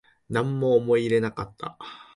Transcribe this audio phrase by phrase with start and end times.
[0.29, 1.77] なんも思い入れなかった